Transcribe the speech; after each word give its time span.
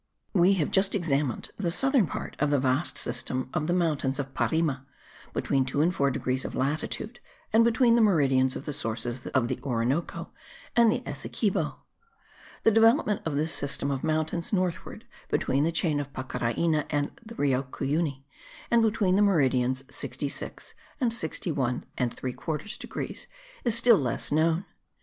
We 0.33 0.53
have 0.53 0.71
just 0.71 0.95
examined 0.95 1.51
the 1.57 1.69
southern 1.69 2.07
part 2.07 2.35
of 2.39 2.49
the 2.49 2.57
vast 2.57 2.97
system 2.97 3.51
of 3.53 3.67
the 3.67 3.73
mountains 3.73 4.17
of 4.17 4.33
Parime, 4.33 4.83
between 5.31 5.63
2 5.63 5.79
and 5.83 5.93
4 5.93 6.09
degrees 6.09 6.43
of 6.43 6.55
latitude, 6.55 7.19
and 7.53 7.63
between 7.63 7.93
the 7.95 8.01
meridians 8.01 8.55
of 8.55 8.65
the 8.65 8.73
sources 8.73 9.27
of 9.27 9.47
the 9.47 9.59
Orinoco 9.61 10.31
and 10.75 10.91
the 10.91 11.03
Essequibo. 11.05 11.83
The 12.63 12.71
development 12.71 13.21
of 13.27 13.35
this 13.35 13.53
system 13.53 13.91
of 13.91 14.03
mountains 14.03 14.51
northward 14.51 15.05
between 15.29 15.65
the 15.65 15.71
chain 15.71 15.99
of 15.99 16.11
Pacaraina 16.13 16.87
and 16.89 17.11
Rio 17.37 17.61
Cuyuni, 17.61 18.23
and 18.71 18.81
between 18.81 19.15
the 19.15 19.21
meridians 19.21 19.83
66 19.95 20.73
and 20.99 21.13
61 21.13 21.85
3/4 21.95 22.79
degrees, 22.79 23.27
is 23.63 23.75
still 23.77 23.97
less 23.99 24.31
known. 24.31 24.65